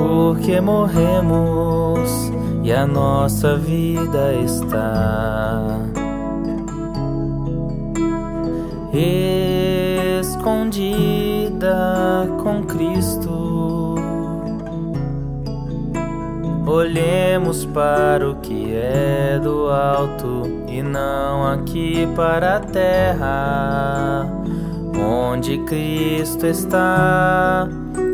porque 0.00 0.60
morremos 0.62 2.32
e 2.62 2.72
a 2.72 2.86
nossa 2.86 3.54
vida 3.56 4.32
está 4.32 5.78
escondida 10.20 11.76
com 12.42 12.62
Cristo. 12.64 13.96
Olhemos 16.66 17.66
para 17.66 18.30
o 18.30 18.36
que 18.36 18.74
é 18.74 19.38
do 19.42 19.68
alto 19.68 20.44
e 20.66 20.82
não 20.82 21.46
aqui 21.46 22.08
para 22.16 22.56
a 22.56 22.60
terra, 22.60 24.26
onde 24.96 25.58
Cristo 25.58 26.46
está 26.46 27.68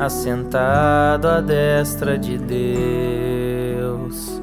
assentado 0.00 1.28
à 1.28 1.40
destra 1.42 2.18
de 2.18 2.38
Deus. 2.38 4.40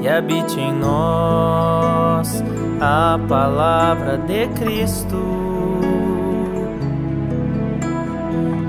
E 0.00 0.08
habite 0.08 0.60
em 0.60 0.72
nós 0.72 2.44
a 2.80 3.18
palavra 3.28 4.16
de 4.18 4.46
Cristo. 4.48 5.16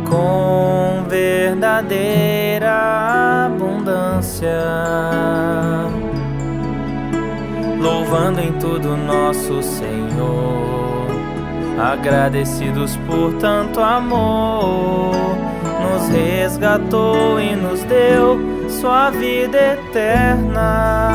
Com 0.09 1.03
verdadeira 1.07 3.45
abundância, 3.45 4.49
louvando 7.79 8.39
em 8.39 8.53
tudo 8.53 8.97
nosso 8.97 9.61
Senhor, 9.61 10.96
agradecidos 11.79 12.97
por 13.07 13.33
tanto 13.39 13.79
amor, 13.79 15.15
nos 15.81 16.09
resgatou 16.09 17.39
e 17.39 17.55
nos 17.55 17.83
deu 17.83 18.39
sua 18.69 19.09
vida 19.11 19.57
eterna. 19.73 21.07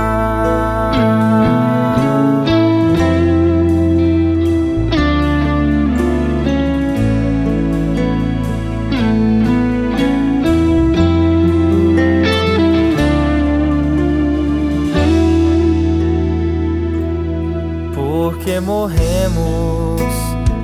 porque 18.43 18.61
morremos 18.61 19.62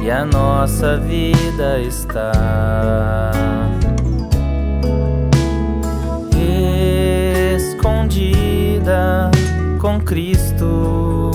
e 0.09 0.11
a 0.11 0.25
nossa 0.25 0.97
vida 0.97 1.79
está 1.81 2.33
escondida 7.55 9.31
com 9.79 10.01
Cristo. 10.01 11.31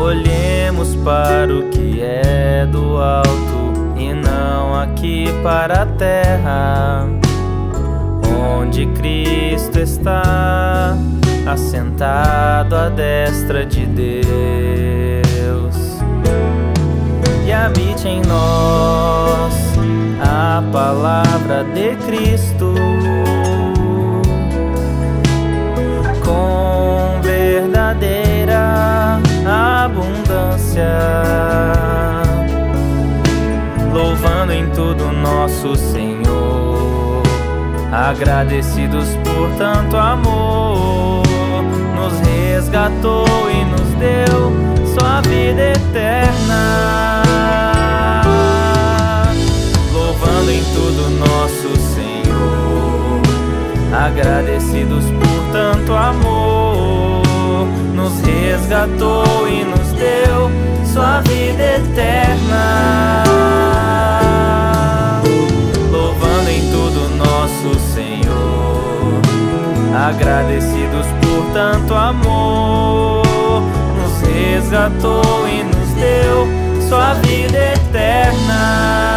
Olhemos 0.00 0.96
para 1.04 1.54
o 1.54 1.68
que 1.68 2.00
é 2.00 2.64
do 2.64 2.96
alto 2.96 3.92
e 3.98 4.14
não 4.14 4.80
aqui 4.80 5.26
para 5.42 5.82
a 5.82 5.86
terra, 5.86 7.06
onde 8.58 8.86
Cristo 8.86 9.78
está 9.78 10.96
assentado 11.46 12.74
à 12.74 12.88
destra 12.88 13.66
de 13.66 13.84
Deus, 13.84 14.79
em 18.08 18.22
nós 18.22 19.54
a 20.20 20.62
palavra 20.72 21.64
de 21.64 21.96
Cristo. 22.06 22.74
Com 26.24 27.20
verdadeira 27.22 29.20
abundância, 29.84 30.84
louvando 33.92 34.52
em 34.52 34.70
tudo 34.70 35.12
nosso 35.12 35.74
Senhor, 35.76 37.22
agradecidos 37.92 39.08
por 39.24 39.50
tanto 39.58 39.96
amor 39.96 41.22
nos 41.94 42.18
resgatou 42.20 43.26
e 43.50 43.64
nos 43.64 43.94
deu 43.94 44.70
sua 44.94 45.20
vida 45.22 45.72
eterna. 45.72 46.49
Em 50.52 50.64
tudo 50.74 51.08
nosso 51.10 51.68
Senhor, 51.94 53.22
agradecidos 53.94 55.04
por 55.04 55.52
tanto 55.52 55.92
amor, 55.92 57.68
nos 57.94 58.20
resgatou 58.22 59.46
e 59.48 59.62
nos 59.62 59.92
deu 59.92 60.50
sua 60.92 61.20
vida 61.20 61.76
eterna. 61.76 63.22
Louvando 65.92 66.50
em 66.50 66.68
tudo 66.72 67.08
nosso 67.16 67.78
Senhor, 67.94 69.20
agradecidos 70.08 71.06
por 71.22 71.44
tanto 71.52 71.94
amor, 71.94 73.22
nos 73.96 74.20
resgatou 74.28 75.46
e 75.46 75.62
nos 75.62 75.90
deu 75.94 76.48
sua 76.88 77.14
vida 77.14 77.56
eterna. 77.74 79.09